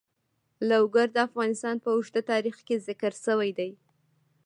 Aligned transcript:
لوگر 0.69 1.07
د 1.15 1.17
افغانستان 1.27 1.75
په 1.83 1.89
اوږده 1.95 2.21
تاریخ 2.31 2.57
کې 2.67 2.83
ذکر 2.87 3.13
شوی 3.25 3.51
دی. 3.59 3.71